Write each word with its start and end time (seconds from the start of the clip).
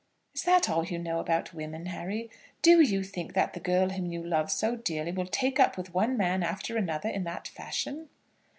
"Is 0.33 0.41
that 0.45 0.67
all 0.67 0.83
you 0.83 0.97
know 0.97 1.19
about 1.19 1.53
women, 1.53 1.85
Harry? 1.85 2.31
Do 2.63 2.81
you 2.81 3.03
think 3.03 3.35
that 3.35 3.53
the 3.53 3.59
girl 3.59 3.89
whom 3.91 4.07
you 4.07 4.23
love 4.23 4.49
so 4.49 4.75
dearly 4.75 5.11
will 5.11 5.27
take 5.27 5.59
up 5.59 5.77
with 5.77 5.93
one 5.93 6.17
man 6.17 6.41
after 6.41 6.75
another 6.75 7.09
in 7.09 7.23
that 7.25 7.47
fashion?" 7.47 8.09